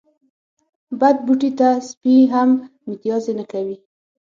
بد 0.99 1.15
بوټي 1.25 1.51
ته 1.59 1.67
سپي 1.89 2.15
هم 2.33 2.49
متازې 2.87 3.33
نه 3.39 3.45
کوی. 3.51 3.75